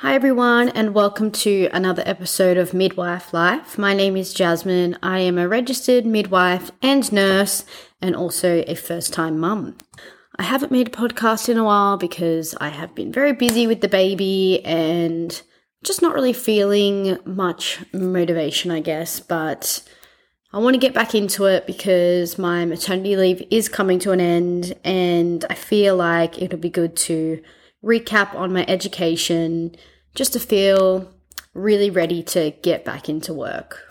[0.00, 3.76] Hi, everyone, and welcome to another episode of Midwife Life.
[3.76, 4.96] My name is Jasmine.
[5.02, 7.66] I am a registered midwife and nurse,
[8.00, 9.76] and also a first time mum.
[10.38, 13.82] I haven't made a podcast in a while because I have been very busy with
[13.82, 15.38] the baby and
[15.84, 19.20] just not really feeling much motivation, I guess.
[19.20, 19.86] But
[20.50, 24.20] I want to get back into it because my maternity leave is coming to an
[24.22, 27.42] end, and I feel like it'll be good to
[27.82, 29.74] recap on my education
[30.14, 31.12] just to feel
[31.54, 33.88] really ready to get back into work.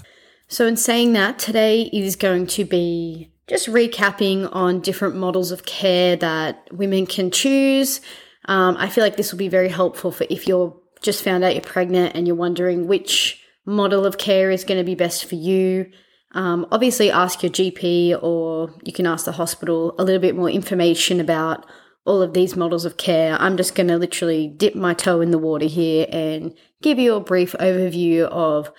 [0.47, 5.65] So, in saying that, today is going to be just recapping on different models of
[5.65, 8.01] care that women can choose.
[8.45, 11.53] Um, I feel like this will be very helpful for if you're just found out
[11.53, 15.35] you're pregnant and you're wondering which model of care is going to be best for
[15.35, 15.91] you.
[16.33, 20.49] Um, obviously, ask your GP or you can ask the hospital a little bit more
[20.49, 21.65] information about
[22.05, 23.37] all of these models of care.
[23.39, 27.13] I'm just going to literally dip my toe in the water here and give you
[27.15, 28.71] a brief overview of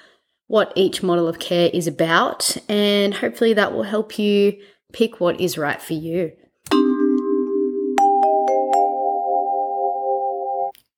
[0.46, 4.60] what each model of care is about, and hopefully that will help you
[4.93, 6.32] pick what is right for you.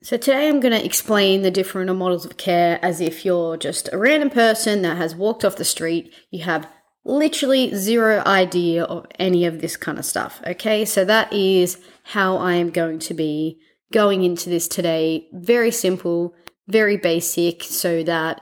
[0.05, 3.89] So, today I'm going to explain the different models of care as if you're just
[3.93, 6.12] a random person that has walked off the street.
[6.31, 6.67] You have
[7.05, 10.41] literally zero idea of any of this kind of stuff.
[10.47, 13.59] Okay, so that is how I am going to be
[13.92, 15.28] going into this today.
[15.33, 16.34] Very simple,
[16.69, 18.41] very basic, so that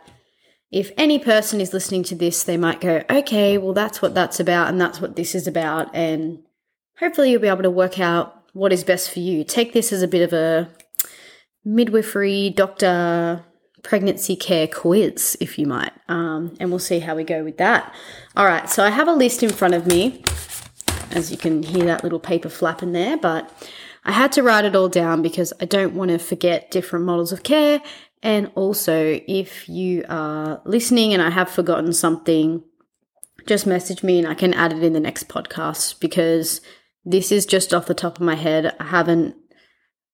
[0.71, 4.39] if any person is listening to this, they might go, okay, well, that's what that's
[4.39, 5.95] about, and that's what this is about.
[5.95, 6.43] And
[6.99, 9.43] hopefully, you'll be able to work out what is best for you.
[9.43, 10.71] Take this as a bit of a
[11.65, 13.45] midwifery doctor
[13.83, 15.93] pregnancy care quiz, if you might.
[16.09, 17.95] Um, and we'll see how we go with that.
[18.37, 20.23] All right, so I have a list in front of me,
[21.11, 23.51] as you can hear that little paper flapping there, but
[24.05, 27.33] I had to write it all down because I don't want to forget different models
[27.33, 27.83] of care.
[28.23, 32.63] And also, if you are listening and I have forgotten something,
[33.47, 36.61] just message me and I can add it in the next podcast because
[37.05, 38.77] this is just off the top of my head.
[38.79, 39.35] I haven't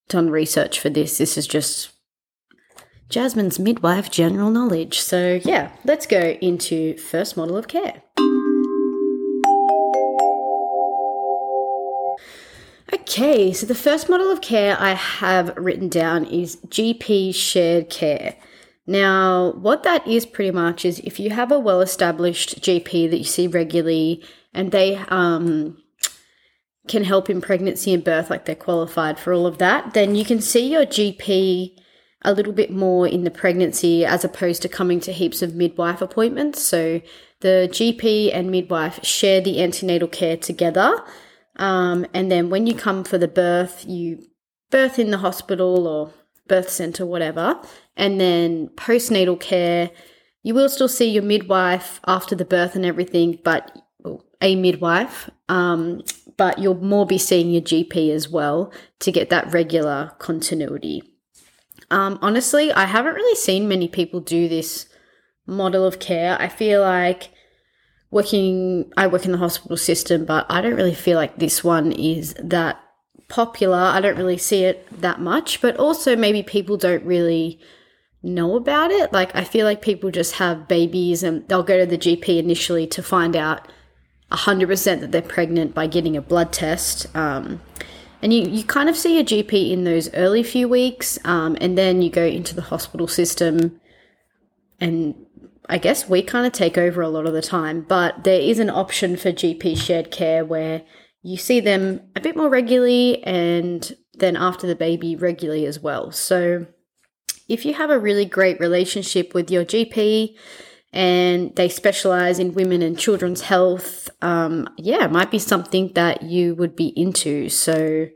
[0.08, 1.18] done research for this.
[1.18, 1.90] This is just
[3.08, 5.00] Jasmine's midwife general knowledge.
[5.00, 8.02] So, yeah, let's go into first model of care.
[12.92, 18.36] Okay, so the first model of care I have written down is GP shared care.
[18.86, 23.18] Now, what that is pretty much is if you have a well established GP that
[23.18, 24.24] you see regularly
[24.54, 25.78] and they um,
[26.86, 30.24] can help in pregnancy and birth, like they're qualified for all of that, then you
[30.24, 31.76] can see your GP
[32.26, 36.02] a little bit more in the pregnancy as opposed to coming to heaps of midwife
[36.02, 36.60] appointments.
[36.60, 37.00] So
[37.40, 41.02] the GP and midwife share the antenatal care together.
[41.56, 44.26] Um, and then when you come for the birth, you
[44.70, 46.12] birth in the hospital or
[46.48, 47.60] birth center, whatever.
[47.96, 49.90] And then postnatal care,
[50.42, 53.70] you will still see your midwife after the birth and everything, but
[54.42, 55.30] a midwife.
[55.48, 56.02] Um,
[56.36, 61.02] but you'll more be seeing your GP as well to get that regular continuity.
[61.90, 64.86] Um, honestly, I haven't really seen many people do this
[65.46, 66.36] model of care.
[66.40, 67.30] I feel like
[68.10, 71.92] working, I work in the hospital system, but I don't really feel like this one
[71.92, 72.80] is that
[73.28, 73.78] popular.
[73.78, 77.60] I don't really see it that much, but also maybe people don't really
[78.22, 79.12] know about it.
[79.12, 82.86] Like, I feel like people just have babies and they'll go to the GP initially
[82.88, 83.68] to find out
[84.32, 87.06] 100% that they're pregnant by getting a blood test.
[87.14, 87.60] Um,
[88.26, 91.78] and you, you kind of see a GP in those early few weeks, um, and
[91.78, 93.80] then you go into the hospital system,
[94.80, 95.14] and
[95.68, 97.82] I guess we kind of take over a lot of the time.
[97.82, 100.82] But there is an option for GP shared care where
[101.22, 106.10] you see them a bit more regularly, and then after the baby, regularly as well.
[106.10, 106.66] So
[107.48, 110.34] if you have a really great relationship with your GP,
[110.92, 114.08] and they specialize in women and children's health.
[114.22, 117.48] Um, yeah, it might be something that you would be into.
[117.48, 118.08] So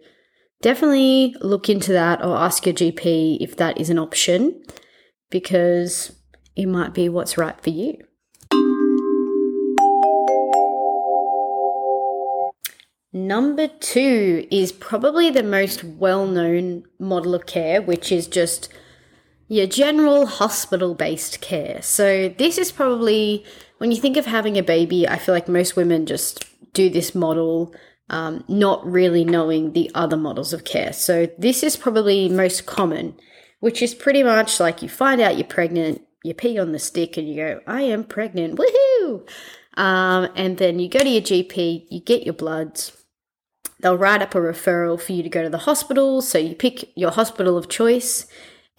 [0.62, 4.62] definitely look into that or ask your GP if that is an option
[5.30, 6.16] because
[6.56, 7.98] it might be what's right for you.
[13.12, 18.72] Number two is probably the most well known model of care, which is just
[19.50, 21.82] your general hospital based care.
[21.82, 23.44] So, this is probably
[23.78, 27.16] when you think of having a baby, I feel like most women just do this
[27.16, 27.74] model,
[28.08, 30.92] um, not really knowing the other models of care.
[30.92, 33.16] So, this is probably most common,
[33.58, 37.16] which is pretty much like you find out you're pregnant, you pee on the stick,
[37.16, 39.28] and you go, I am pregnant, woohoo!
[39.76, 42.96] Um, and then you go to your GP, you get your bloods.
[43.80, 46.22] They'll write up a referral for you to go to the hospital.
[46.22, 48.26] So you pick your hospital of choice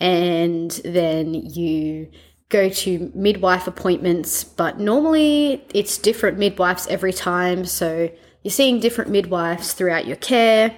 [0.01, 2.09] and then you
[2.49, 7.65] go to midwife appointments, but normally it's different midwives every time.
[7.65, 8.09] So
[8.41, 10.75] you're seeing different midwives throughout your care.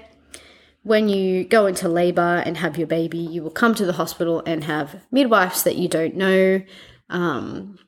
[0.83, 4.43] When you go into labor and have your baby, you will come to the hospital
[4.45, 6.61] and have midwives that you don't know.
[7.09, 7.79] Um,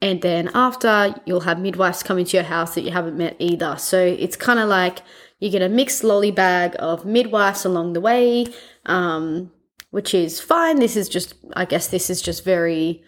[0.00, 3.76] and then after, you'll have midwives come into your house that you haven't met either.
[3.76, 4.98] So it's kind of like
[5.38, 8.46] you get a mixed lolly bag of midwives along the way,
[8.86, 9.52] um,
[9.92, 10.80] which is fine.
[10.80, 13.04] This is just, I guess, this is just very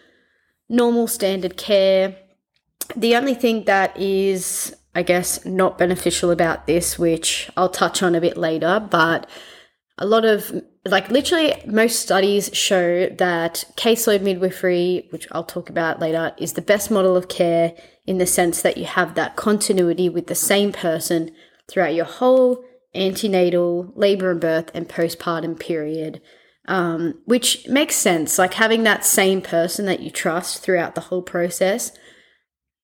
[0.69, 2.15] normal standard care.
[2.95, 8.13] The only thing that is, I guess, not beneficial about this, which I'll touch on
[8.13, 9.27] a bit later, but
[9.97, 15.99] a lot of like literally most studies show that caseload midwifery, which I'll talk about
[15.99, 17.73] later, is the best model of care
[18.05, 21.31] in the sense that you have that continuity with the same person
[21.67, 26.21] throughout your whole antenatal, labor and birth, and postpartum period.
[26.67, 28.39] Um, which makes sense.
[28.39, 31.91] Like having that same person that you trust throughout the whole process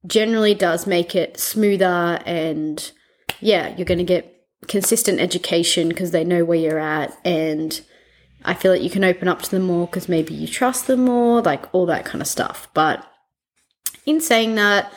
[0.05, 2.91] generally does make it smoother and
[3.39, 7.81] yeah, you're going to get consistent education because they know where you're at and
[8.43, 11.05] I feel like you can open up to them more because maybe you trust them
[11.05, 12.67] more, like all that kind of stuff.
[12.73, 13.05] But
[14.05, 14.91] in saying that,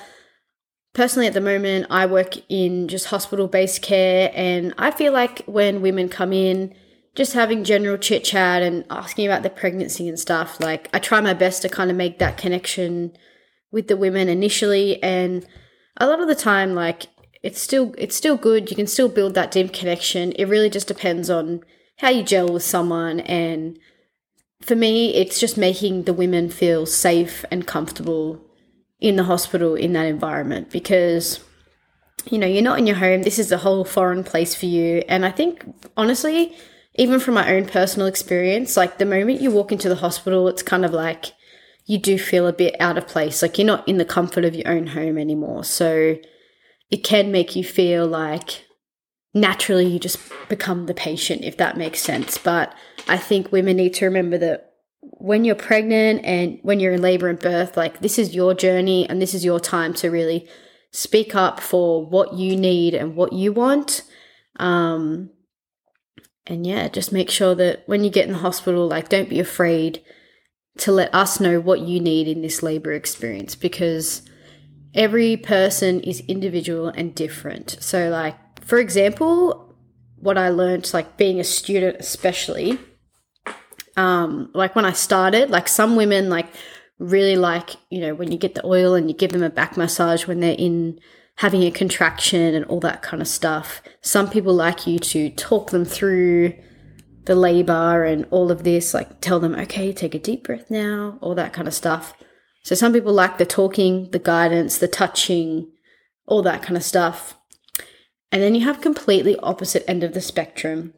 [0.94, 5.42] personally at the moment, I work in just hospital based care, and I feel like
[5.46, 6.75] when women come in,
[7.14, 11.20] just having general chit chat and asking about the pregnancy and stuff, like I try
[11.20, 13.16] my best to kind of make that connection
[13.70, 15.02] with the women initially.
[15.02, 15.46] And
[15.96, 17.06] a lot of the time, like
[17.43, 18.70] it's still it's still good.
[18.70, 20.32] You can still build that deep connection.
[20.32, 21.62] It really just depends on
[21.99, 23.78] how you gel with someone and
[24.61, 28.40] for me it's just making the women feel safe and comfortable
[29.00, 31.40] in the hospital in that environment because
[32.31, 35.05] you know you're not in your home this is a whole foreign place for you
[35.08, 35.64] and i think
[35.96, 36.56] honestly
[36.96, 40.62] even from my own personal experience like the moment you walk into the hospital it's
[40.62, 41.32] kind of like
[41.87, 44.55] you do feel a bit out of place like you're not in the comfort of
[44.55, 46.17] your own home anymore so
[46.91, 48.64] it can make you feel like
[49.35, 50.19] naturally you just
[50.49, 52.38] become the patient, if that makes sense.
[52.38, 52.73] But
[53.08, 54.70] I think women need to remember that
[55.00, 59.08] when you're pregnant and when you're in labor and birth, like this is your journey
[59.08, 60.49] and this is your time to really
[60.93, 64.02] speak up for what you need and what you want.
[64.56, 65.31] Um,
[66.46, 69.41] and yeah, just make sure that when you get in the hospital, like don't be
[69.41, 70.02] afraid
[70.79, 74.23] to let us know what you need in this labor experience because
[74.94, 77.76] every person is individual and different.
[77.81, 79.75] So, like, for example,
[80.17, 82.79] what I learned, like being a student, especially,
[83.97, 86.49] um, like when I started, like some women, like,
[86.99, 89.76] really like, you know, when you get the oil and you give them a back
[89.76, 90.99] massage when they're in
[91.36, 93.82] having a contraction and all that kind of stuff.
[94.00, 96.54] Some people like you to talk them through
[97.25, 101.19] the labor and all of this, like tell them, okay, take a deep breath now,
[101.20, 102.14] all that kind of stuff.
[102.62, 105.70] So some people like the talking, the guidance, the touching,
[106.26, 107.37] all that kind of stuff.
[108.30, 110.94] And then you have completely opposite end of the spectrum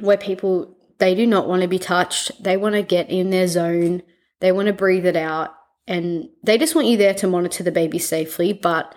[0.00, 2.42] where people they do not want to be touched.
[2.42, 4.02] They want to get in their zone.
[4.40, 5.54] They want to breathe it out
[5.86, 8.94] and they just want you there to monitor the baby safely, but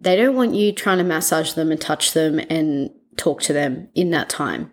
[0.00, 3.88] they don't want you trying to massage them and touch them and talk to them
[3.94, 4.72] in that time.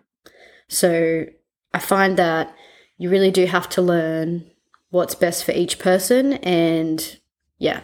[0.68, 1.26] So
[1.74, 2.54] I find that
[2.96, 4.50] you really do have to learn
[4.90, 6.34] what's best for each person.
[6.34, 7.18] And
[7.58, 7.82] yeah,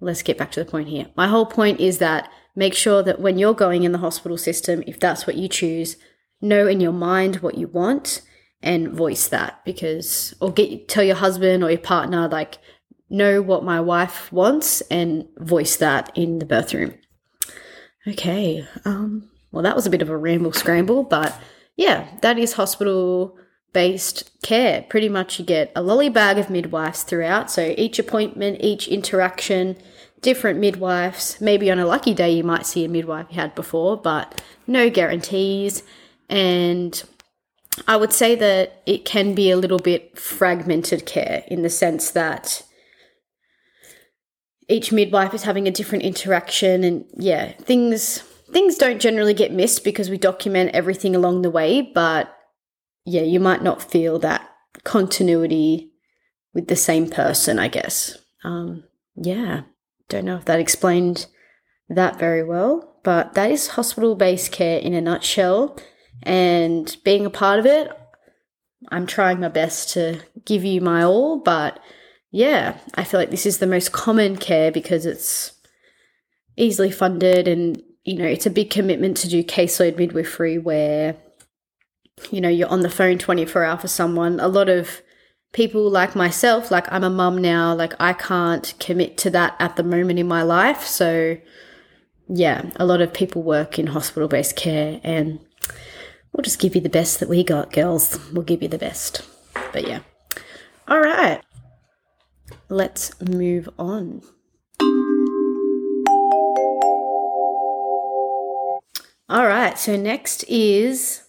[0.00, 1.08] let's get back to the point here.
[1.16, 4.82] My whole point is that make sure that when you're going in the hospital system,
[4.86, 5.96] if that's what you choose,
[6.40, 8.22] know in your mind what you want
[8.62, 12.58] and voice that because or get tell your husband or your partner like
[13.08, 16.94] know what my wife wants and voice that in the birth room.
[18.06, 18.66] Okay.
[18.84, 21.38] Um well that was a bit of a ramble scramble, but
[21.76, 23.38] yeah, that is hospital
[23.72, 24.86] based care.
[24.88, 27.50] Pretty much you get a lolly bag of midwives throughout.
[27.50, 29.76] So each appointment, each interaction,
[30.22, 31.38] different midwives.
[31.40, 34.88] Maybe on a lucky day you might see a midwife you had before, but no
[34.88, 35.82] guarantees.
[36.28, 37.02] And
[37.86, 42.10] I would say that it can be a little bit fragmented care in the sense
[42.12, 42.62] that
[44.68, 48.18] each midwife is having a different interaction and yeah, things
[48.50, 52.36] things don't generally get missed because we document everything along the way, but
[53.04, 54.48] yeah, you might not feel that
[54.84, 55.92] continuity
[56.54, 58.16] with the same person, I guess.
[58.44, 59.62] Um, yeah,
[60.08, 61.26] don't know if that explained
[61.88, 65.78] that very well, but that is hospital based care in a nutshell.
[66.22, 67.90] And being a part of it,
[68.90, 71.78] I'm trying my best to give you my all, but
[72.30, 75.52] yeah, I feel like this is the most common care because it's
[76.56, 81.16] easily funded and you know, it's a big commitment to do caseload midwifery where
[82.30, 84.40] you know, you're on the phone 24 hour for someone.
[84.40, 85.02] A lot of
[85.52, 89.76] people like myself, like I'm a mum now, like I can't commit to that at
[89.76, 90.82] the moment in my life.
[90.84, 91.36] So,
[92.28, 95.38] yeah, a lot of people work in hospital based care and
[96.32, 98.18] we'll just give you the best that we got, girls.
[98.32, 99.22] We'll give you the best.
[99.72, 100.00] But yeah.
[100.88, 101.42] All right.
[102.68, 104.22] Let's move on.
[109.28, 111.22] All right, so next is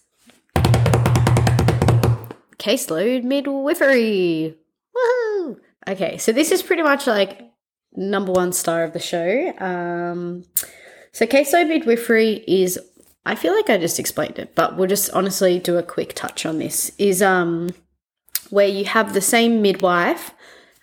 [2.58, 4.56] caseload midwifery.
[4.96, 5.56] Woohoo!
[5.88, 7.40] Okay, so this is pretty much like
[7.94, 9.52] number one star of the show.
[9.58, 10.44] Um,
[11.12, 12.80] so caseload midwifery is,
[13.24, 16.44] I feel like I just explained it, but we'll just honestly do a quick touch
[16.44, 16.90] on this.
[16.98, 17.70] Is um,
[18.50, 20.32] where you have the same midwife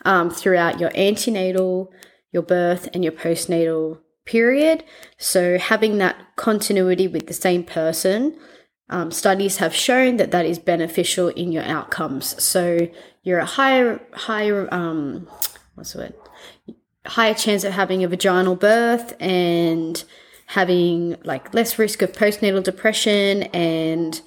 [0.05, 1.91] um, throughout your antenatal,
[2.31, 4.83] your birth, and your postnatal period.
[5.17, 8.38] So having that continuity with the same person,
[8.89, 12.41] um, studies have shown that that is beneficial in your outcomes.
[12.41, 12.88] So
[13.24, 15.27] you're a higher higher um,
[15.74, 16.13] what's the word
[17.05, 20.03] higher chance of having a vaginal birth and
[20.47, 24.21] having like less risk of postnatal depression and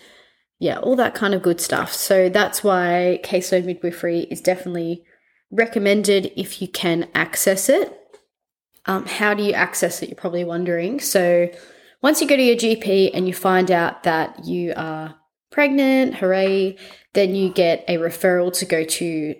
[0.60, 1.92] yeah, all that kind of good stuff.
[1.92, 5.04] So that's why caseload midwifery is definitely
[5.50, 7.94] recommended if you can access it.
[8.86, 10.08] Um, how do you access it?
[10.08, 11.00] You're probably wondering.
[11.00, 11.50] So,
[12.00, 15.16] once you go to your GP and you find out that you are
[15.50, 16.76] pregnant, hooray,
[17.12, 19.34] then you get a referral to go to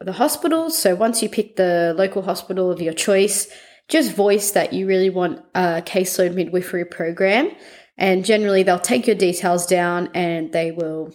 [0.00, 0.70] the hospital.
[0.70, 3.48] So, once you pick the local hospital of your choice,
[3.88, 7.50] just voice that you really want a caseload midwifery program.
[7.98, 11.14] And generally, they'll take your details down and they will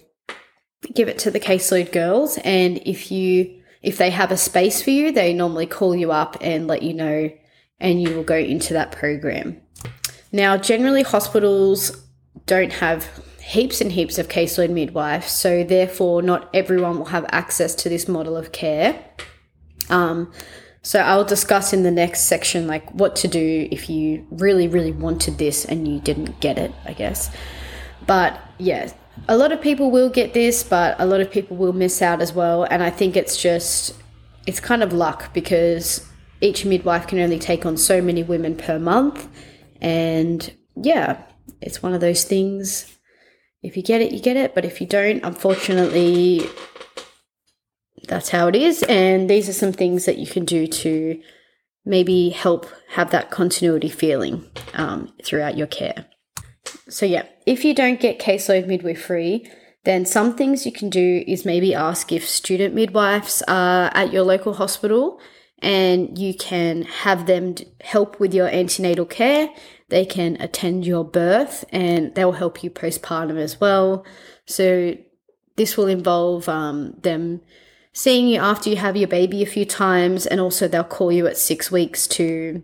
[0.94, 2.40] give it to the caseload girls.
[2.44, 6.38] And if you if they have a space for you, they normally call you up
[6.42, 7.32] and let you know
[7.80, 9.60] and you will go into that program.
[10.32, 12.06] Now, generally, hospitals
[12.46, 13.10] don't have
[13.42, 18.08] heaps and heaps of caseload midwives, so therefore, not everyone will have access to this
[18.08, 19.04] model of care.
[19.90, 20.32] Um,
[20.84, 24.92] so, I'll discuss in the next section like what to do if you really, really
[24.92, 27.36] wanted this and you didn't get it, I guess.
[28.08, 28.94] But yeah,
[29.28, 32.22] a lot of people will get this, but a lot of people will miss out
[32.22, 32.63] as well.
[32.63, 33.96] And I think it's just,
[34.46, 36.08] it's kind of luck because
[36.42, 39.28] each midwife can only take on so many women per month.
[39.80, 41.24] And yeah,
[41.62, 42.98] it's one of those things.
[43.62, 44.56] If you get it, you get it.
[44.56, 46.42] But if you don't, unfortunately,
[48.08, 48.84] that's how it is.
[48.84, 51.22] And these are some things that you can do to
[51.86, 56.06] maybe help have that continuity feeling um, throughout your care.
[56.91, 59.50] So, yeah, if you don't get caseload midwifery,
[59.83, 64.24] then some things you can do is maybe ask if student midwives are at your
[64.24, 65.19] local hospital
[65.60, 69.50] and you can have them help with your antenatal care.
[69.89, 74.05] They can attend your birth and they'll help you postpartum as well.
[74.45, 74.98] So,
[75.55, 77.41] this will involve um, them
[77.93, 81.27] seeing you after you have your baby a few times, and also they'll call you
[81.27, 82.63] at six weeks to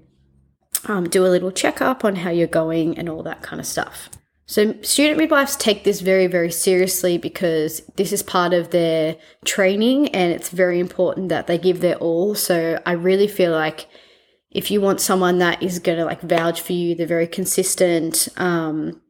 [0.86, 4.10] um, do a little checkup on how you're going and all that kind of stuff.
[4.50, 10.08] So, student midwives take this very, very seriously because this is part of their training
[10.16, 12.34] and it's very important that they give their all.
[12.34, 13.88] So, I really feel like
[14.50, 18.30] if you want someone that is going to like vouch for you, they're very consistent,
[18.38, 19.01] um,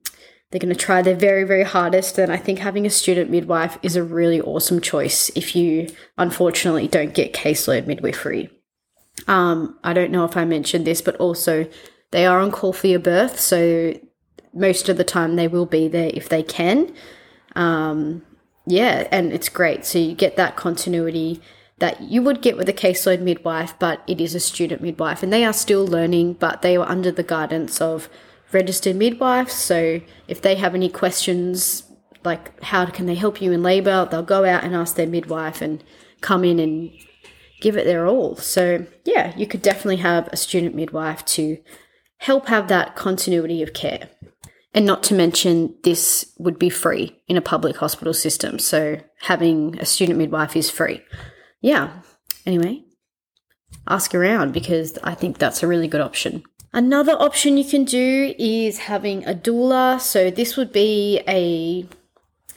[0.50, 3.78] they're going to try their very, very hardest, then I think having a student midwife
[3.84, 8.50] is a really awesome choice if you unfortunately don't get caseload midwifery.
[9.28, 11.68] Um, I don't know if I mentioned this, but also
[12.10, 13.40] they are on call for your birth.
[13.40, 13.94] So
[14.58, 16.94] most of the time they will be there if they can.
[17.56, 18.24] Um,
[18.66, 19.86] yeah, and it's great.
[19.86, 21.42] So you get that continuity
[21.80, 25.32] that you would get with a caseload midwife, but it is a student midwife, and
[25.32, 28.10] they are still learning, but they are under the guidance of
[28.52, 29.54] registered midwives.
[29.54, 31.84] So if they have any questions,
[32.24, 35.62] like how can they help you in labour, they'll go out and ask their midwife
[35.62, 35.84] and
[36.22, 36.92] come in and
[37.62, 38.36] give it their all.
[38.36, 41.58] So yeah, you could definitely have a student midwife to
[42.20, 44.10] help have that continuity of care.
[44.78, 48.60] And not to mention, this would be free in a public hospital system.
[48.60, 51.02] So having a student midwife is free.
[51.62, 52.02] Yeah.
[52.46, 52.84] Anyway,
[53.88, 56.44] ask around because I think that's a really good option.
[56.74, 60.00] Another option you can do is having a doula.
[60.00, 61.88] So this would be a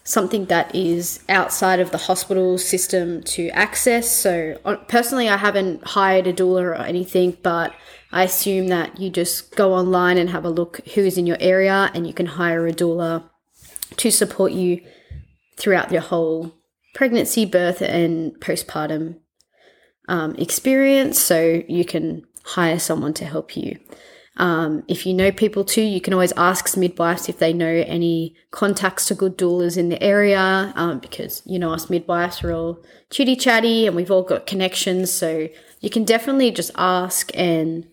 [0.04, 4.14] something that is outside of the hospital system to access.
[4.14, 4.58] So
[4.88, 7.72] personally, I haven't hired a doula or anything, but
[8.12, 11.36] I assume that you just go online and have a look who is in your
[11.40, 13.24] area and you can hire a doula
[13.96, 14.82] to support you
[15.56, 16.52] throughout your whole
[16.94, 19.16] pregnancy, birth, and postpartum
[20.08, 21.20] um, experience.
[21.20, 23.78] So you can hire someone to help you.
[24.36, 28.34] Um, if you know people too, you can always ask midwives if they know any
[28.50, 32.82] contacts to good doulas in the area um, because, you know, us midwives are all
[33.10, 35.12] chitty chatty and we've all got connections.
[35.12, 35.48] So
[35.80, 37.86] you can definitely just ask and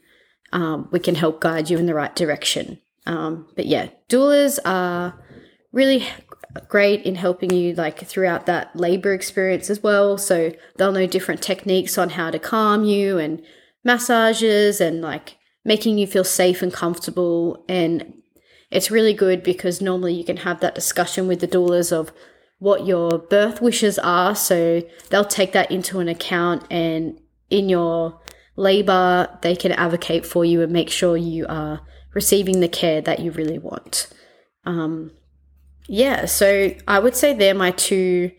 [0.54, 2.80] um, we can help guide you in the right direction.
[3.06, 5.20] Um, but yeah, doulas are
[5.72, 6.08] really
[6.68, 10.18] great in helping you like throughout that labor experience as well.
[10.18, 13.42] So they'll know different techniques on how to calm you and
[13.84, 17.64] massages and like making you feel safe and comfortable.
[17.70, 18.14] And
[18.72, 22.12] it's really good because normally you can have that discussion with the doulas of
[22.60, 24.36] what your birth wishes are.
[24.36, 28.20] So they'll take that into an account and in your
[28.58, 31.82] labor, they can advocate for you and make sure you are
[32.14, 34.10] receiving the care that you really want.
[34.66, 35.12] Um,
[35.88, 38.32] yeah, so I would say they're my two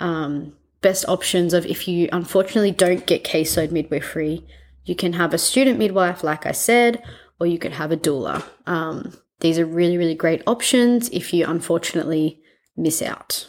[0.00, 4.44] um, best options of if you unfortunately don't get caseload midwifery,
[4.84, 7.02] you can have a student midwife, like I said,
[7.40, 8.44] or you could have a doula.
[8.66, 12.42] Um, these are really, really great options if you unfortunately
[12.76, 13.48] miss out.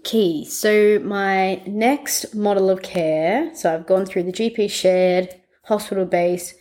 [0.00, 6.06] Okay, so my next model of care, so I've gone through the GP shared, hospital
[6.06, 6.54] based,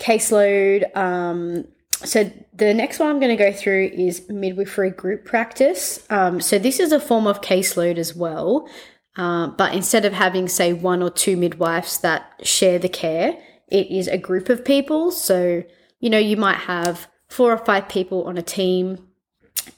[0.00, 0.94] caseload.
[0.96, 6.04] Um, so the next one I'm going to go through is midwifery group practice.
[6.10, 8.68] Um, so this is a form of caseload as well,
[9.16, 13.38] uh, but instead of having say one or two midwives that share the care,
[13.68, 15.12] it is a group of people.
[15.12, 15.62] So
[16.00, 19.06] you know you might have four or five people on a team,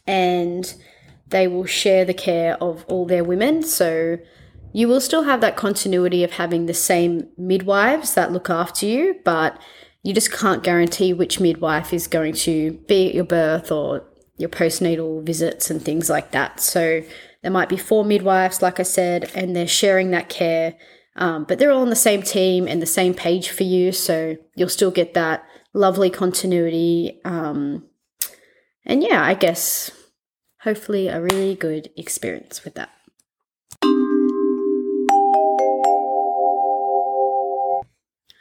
[0.06, 0.74] and
[1.28, 3.62] they will share the care of all their women.
[3.62, 4.18] So
[4.72, 9.20] you will still have that continuity of having the same midwives that look after you,
[9.24, 9.58] but
[10.02, 14.04] you just can't guarantee which midwife is going to be at your birth or
[14.36, 16.60] your postnatal visits and things like that.
[16.60, 17.02] So
[17.42, 20.74] there might be four midwives, like I said, and they're sharing that care,
[21.16, 23.92] um, but they're all on the same team and the same page for you.
[23.92, 27.20] So you'll still get that lovely continuity.
[27.24, 27.86] Um,
[28.84, 29.90] and yeah, I guess
[30.66, 32.90] hopefully a really good experience with that.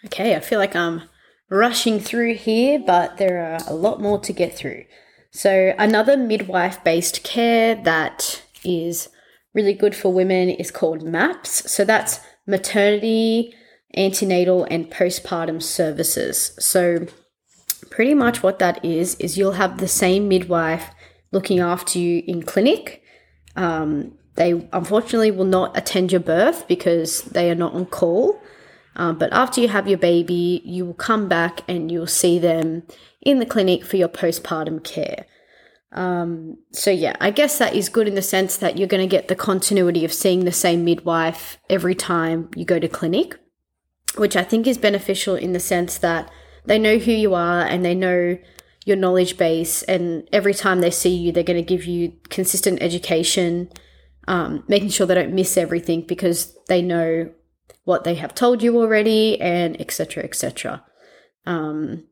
[0.05, 1.03] Okay, I feel like I'm
[1.51, 4.85] rushing through here, but there are a lot more to get through.
[5.29, 9.09] So, another midwife based care that is
[9.53, 11.71] really good for women is called MAPS.
[11.71, 13.53] So, that's maternity,
[13.95, 16.55] antenatal, and postpartum services.
[16.57, 17.05] So,
[17.91, 20.89] pretty much what that is, is you'll have the same midwife
[21.35, 23.03] looking after you in clinic.
[23.55, 28.41] Um, they unfortunately will not attend your birth because they are not on call.
[28.95, 32.83] Um, but after you have your baby, you will come back and you'll see them
[33.21, 35.25] in the clinic for your postpartum care.
[35.91, 39.15] Um, so, yeah, I guess that is good in the sense that you're going to
[39.15, 43.37] get the continuity of seeing the same midwife every time you go to clinic,
[44.15, 46.31] which I think is beneficial in the sense that
[46.65, 48.37] they know who you are and they know
[48.85, 49.83] your knowledge base.
[49.83, 53.69] And every time they see you, they're going to give you consistent education,
[54.27, 57.31] um, making sure they don't miss everything because they know
[57.83, 60.23] what they have told you already, and etc.
[60.23, 60.83] etc.
[61.45, 62.05] Um,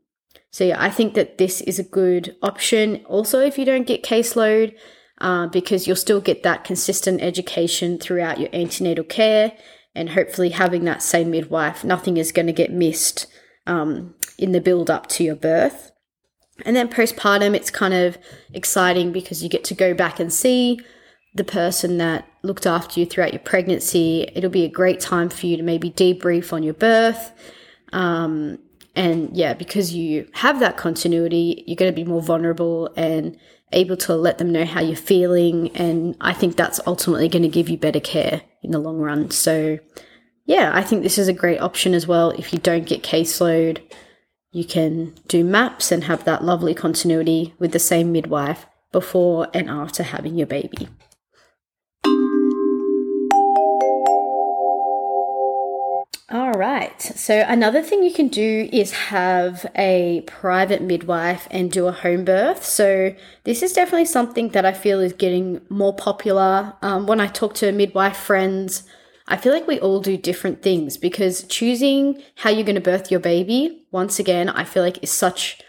[0.51, 3.03] so yeah, I think that this is a good option.
[3.07, 4.75] Also, if you don't get caseload,
[5.19, 9.53] uh, because you'll still get that consistent education throughout your antenatal care,
[9.95, 13.27] and hopefully having that same midwife, nothing is going to get missed
[13.65, 15.92] um, in the build up to your birth.
[16.65, 18.17] And then postpartum, it's kind of
[18.53, 20.79] exciting because you get to go back and see
[21.35, 24.29] the person that looked after you throughout your pregnancy.
[24.35, 27.31] It'll be a great time for you to maybe debrief on your birth.
[27.91, 28.59] Um,
[28.95, 33.37] and yeah, because you have that continuity, you're going to be more vulnerable and
[33.71, 35.75] able to let them know how you're feeling.
[35.75, 39.31] And I think that's ultimately going to give you better care in the long run.
[39.31, 39.79] So,
[40.45, 42.29] yeah, I think this is a great option as well.
[42.31, 43.81] If you don't get caseload,
[44.53, 49.67] you can do maps and have that lovely continuity with the same midwife before and
[49.67, 50.87] after having your baby.
[56.29, 57.01] All right.
[57.01, 62.23] So, another thing you can do is have a private midwife and do a home
[62.23, 62.63] birth.
[62.63, 66.73] So, this is definitely something that I feel is getting more popular.
[66.81, 68.83] Um, when I talk to midwife friends,
[69.27, 73.09] I feel like we all do different things because choosing how you're going to birth
[73.09, 75.61] your baby, once again, I feel like is such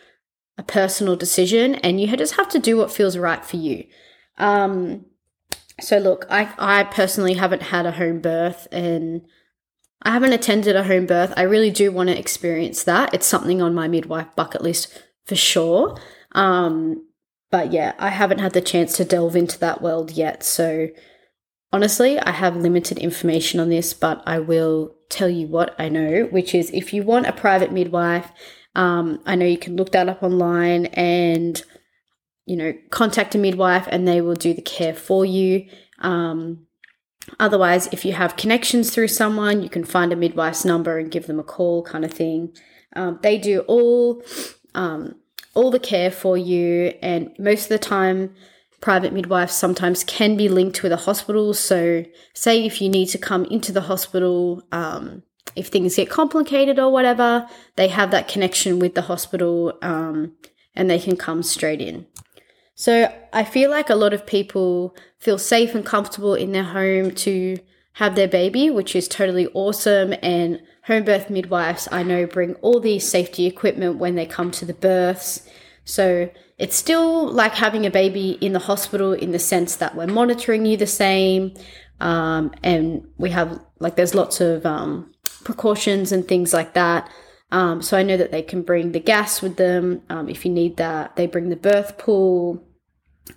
[0.59, 3.85] a personal decision and you just have to do what feels right for you.
[4.39, 5.07] Um,
[5.81, 9.23] so, look, I, I personally haven't had a home birth and
[10.03, 11.33] I haven't attended a home birth.
[11.37, 13.15] I really do want to experience that.
[13.15, 15.99] It's something on my midwife bucket list for sure.
[16.33, 17.07] Um,
[17.51, 20.43] but yeah, I haven't had the chance to delve into that world yet.
[20.43, 20.89] So
[21.75, 26.29] honestly, I have limited information on this, but I will tell you what I know,
[26.31, 28.31] which is if you want a private midwife,
[28.77, 31.61] um, I know you can look that up online and
[32.47, 35.69] you know contact a midwife and they will do the care for you.
[35.99, 36.69] Um,
[37.41, 41.27] otherwise, if you have connections through someone, you can find a midwife's number and give
[41.27, 42.55] them a call, kind of thing.
[42.95, 44.23] Um, they do all
[44.77, 45.17] um,
[45.55, 48.33] all the care for you, and most of the time,
[48.85, 51.55] private midwives sometimes can be linked with a hospital.
[51.55, 55.23] So, say if you need to come into the hospital, um,
[55.57, 60.35] if things get complicated or whatever, they have that connection with the hospital um,
[60.75, 62.07] and they can come straight in.
[62.75, 67.13] So, I feel like a lot of people feel safe and comfortable in their home
[67.13, 67.57] to
[67.95, 70.13] have their baby, which is totally awesome.
[70.23, 74.67] And home birth midwives, I know, bring all the safety equipment when they come to
[74.67, 75.49] the births.
[75.87, 80.07] So it's still like having a baby in the hospital in the sense that we're
[80.07, 81.55] monitoring you the same.
[82.01, 85.13] Um, and we have, like, there's lots of um,
[85.45, 87.09] precautions and things like that.
[87.51, 90.51] Um, so I know that they can bring the gas with them um, if you
[90.51, 91.17] need that.
[91.17, 92.67] They bring the birth pool.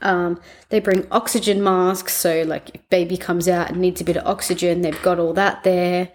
[0.01, 4.17] Um, they bring oxygen masks, so like if baby comes out and needs a bit
[4.17, 6.11] of oxygen, they've got all that there.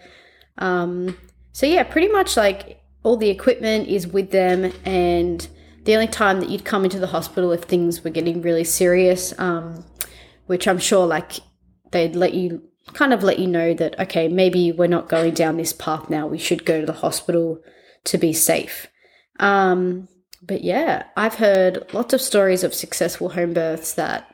[0.58, 1.16] Um,
[1.52, 5.48] so yeah, pretty much like all the equipment is with them, and
[5.84, 9.36] the only time that you'd come into the hospital if things were getting really serious,
[9.38, 9.84] um,
[10.46, 11.40] which I'm sure like
[11.90, 12.62] they'd let you
[12.94, 16.26] kind of let you know that okay, maybe we're not going down this path now.
[16.26, 17.60] We should go to the hospital
[18.04, 18.88] to be safe.
[19.38, 20.08] Um,
[20.42, 24.28] but yeah, I've heard lots of stories of successful home births that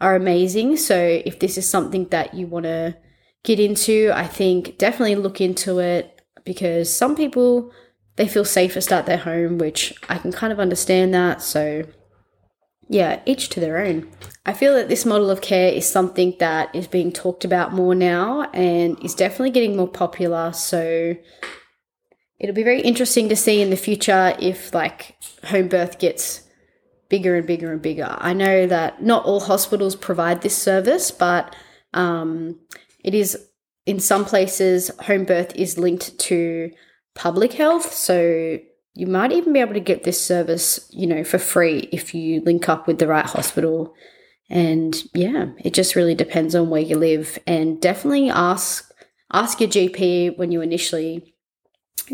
[0.00, 0.76] are amazing.
[0.76, 2.96] So if this is something that you want to
[3.44, 7.72] get into, I think definitely look into it because some people
[8.16, 11.42] they feel safest at their home, which I can kind of understand that.
[11.42, 11.84] So
[12.88, 14.10] yeah, each to their own.
[14.44, 17.94] I feel that this model of care is something that is being talked about more
[17.94, 20.52] now and is definitely getting more popular.
[20.52, 21.16] So
[22.38, 26.42] it'll be very interesting to see in the future if like home birth gets
[27.08, 28.16] bigger and bigger and bigger.
[28.18, 31.54] I know that not all hospitals provide this service, but
[31.92, 32.60] um,
[33.02, 33.48] it is
[33.84, 36.70] in some places home birth is linked to
[37.16, 37.92] public health.
[37.92, 38.58] So
[38.94, 42.40] you might even be able to get this service, you know, for free if you
[42.42, 43.94] link up with the right hospital.
[44.48, 47.38] And yeah, it just really depends on where you live.
[47.46, 48.90] And definitely ask
[49.32, 51.34] ask your GP when you initially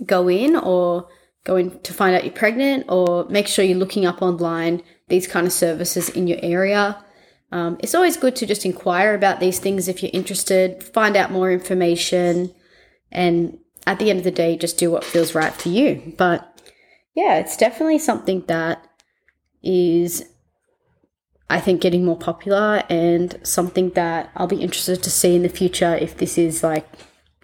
[0.07, 1.09] go in or
[1.45, 5.27] go in to find out you're pregnant or make sure you're looking up online these
[5.27, 7.05] kind of services in your area.
[7.51, 11.31] Um, it's always good to just inquire about these things if you're interested, find out
[11.31, 12.55] more information,
[13.11, 16.15] and at the end of the day, just do what feels right for you.
[16.17, 16.61] But
[17.15, 18.87] yeah, it's definitely something that
[19.63, 20.29] is,
[21.51, 25.49] I think, getting more popular and something that I'll be interested to see in the
[25.49, 26.87] future if this is like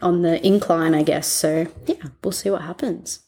[0.01, 1.27] on the incline, I guess.
[1.27, 3.20] So, yeah, we'll see what happens.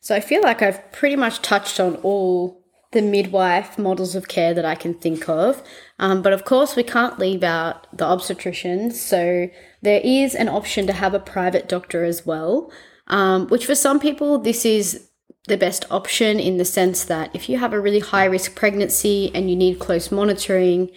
[0.00, 4.54] So, I feel like I've pretty much touched on all the midwife models of care
[4.54, 5.62] that I can think of.
[5.98, 8.90] Um, but of course, we can't leave out the obstetrician.
[8.90, 9.48] So,
[9.82, 12.70] there is an option to have a private doctor as well,
[13.08, 15.08] um, which for some people, this is
[15.46, 19.30] the best option in the sense that if you have a really high risk pregnancy
[19.34, 20.90] and you need close monitoring,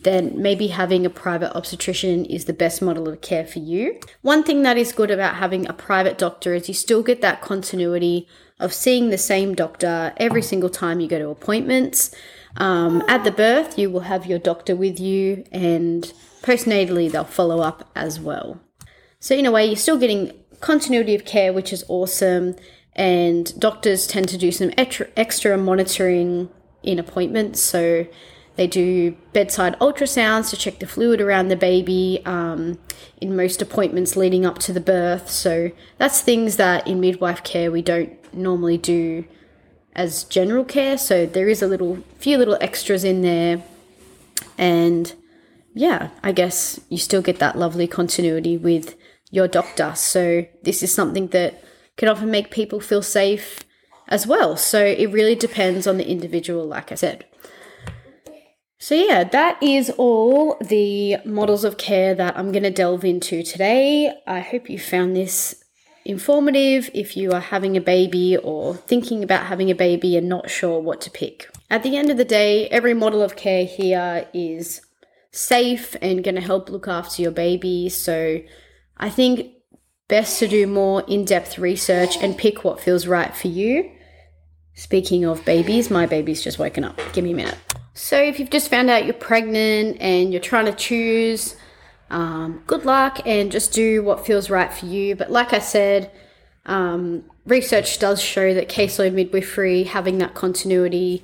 [0.00, 3.98] then maybe having a private obstetrician is the best model of care for you.
[4.22, 7.40] One thing that is good about having a private doctor is you still get that
[7.40, 12.14] continuity of seeing the same doctor every single time you go to appointments.
[12.56, 16.10] Um, at the birth, you will have your doctor with you, and
[16.42, 18.60] postnatally, they'll follow up as well.
[19.20, 22.56] So, in a way, you're still getting continuity of care, which is awesome.
[22.94, 26.48] And doctors tend to do some extra monitoring
[26.82, 27.60] in appointments.
[27.60, 28.06] So,
[28.56, 32.78] they do bedside ultrasounds to check the fluid around the baby um,
[33.20, 35.30] in most appointments leading up to the birth.
[35.30, 39.24] So that's things that in midwife care we don't normally do
[39.94, 40.98] as general care.
[40.98, 43.62] So there is a little few little extras in there,
[44.58, 45.12] and
[45.74, 48.96] yeah, I guess you still get that lovely continuity with
[49.30, 49.94] your doctor.
[49.94, 51.62] So this is something that
[51.96, 53.60] can often make people feel safe
[54.08, 54.56] as well.
[54.56, 57.24] So it really depends on the individual, like I said.
[58.78, 63.42] So, yeah, that is all the models of care that I'm going to delve into
[63.42, 64.12] today.
[64.26, 65.64] I hope you found this
[66.04, 70.50] informative if you are having a baby or thinking about having a baby and not
[70.50, 71.48] sure what to pick.
[71.70, 74.82] At the end of the day, every model of care here is
[75.30, 77.88] safe and going to help look after your baby.
[77.88, 78.40] So,
[78.98, 79.52] I think
[80.06, 83.90] best to do more in depth research and pick what feels right for you.
[84.74, 87.00] Speaking of babies, my baby's just woken up.
[87.14, 87.58] Give me a minute.
[87.96, 91.56] So, if you've just found out you're pregnant and you're trying to choose
[92.08, 95.16] Um, good luck and just do what feels right for you.
[95.16, 96.10] But like I said,
[96.64, 101.22] um, research does show that caseload midwifery, having that continuity,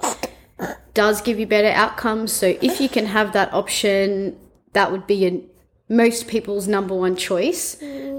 [0.94, 2.32] does give you better outcomes.
[2.32, 4.36] So if you can have that option,
[4.72, 5.40] that would be a,
[5.88, 7.76] most people's number one choice.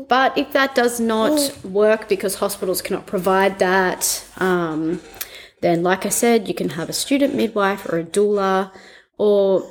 [0.08, 5.02] But if that does not work because hospitals cannot provide that, um,
[5.64, 8.72] then like I said, you can have a student midwife or a doula
[9.18, 9.68] or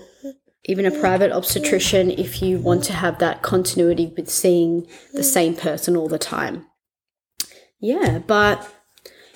[0.64, 5.54] even a private obstetrician if you want to have that continuity with seeing the same
[5.54, 6.66] person all the time.
[7.78, 8.72] Yeah, but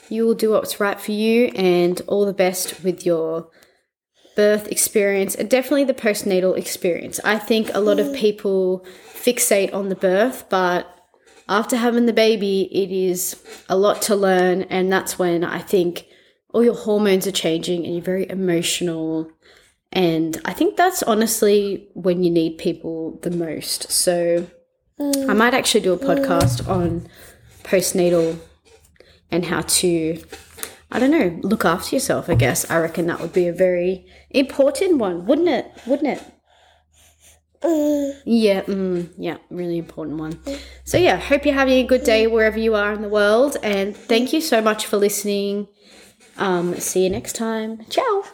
[0.08, 3.50] you will do what's right for you and all the best with your
[4.36, 7.20] birth experience and definitely the postnatal experience.
[7.24, 10.86] I think a lot of people fixate on the birth, but
[11.48, 16.05] after having the baby, it is a lot to learn, and that's when I think
[16.56, 19.30] all your hormones are changing and you're very emotional.
[19.92, 23.92] And I think that's honestly when you need people the most.
[23.92, 24.46] So
[24.98, 27.08] I might actually do a podcast on
[27.62, 28.38] postnatal
[29.30, 30.18] and how to,
[30.90, 32.70] I don't know, look after yourself, I guess.
[32.70, 35.70] I reckon that would be a very important one, wouldn't it?
[35.86, 36.22] Wouldn't it?
[38.24, 40.38] Yeah, mm, yeah, really important one.
[40.84, 43.58] So, yeah, hope you're having a good day wherever you are in the world.
[43.62, 45.68] And thank you so much for listening.
[46.38, 47.84] Um, see you next time.
[47.88, 48.24] Ciao.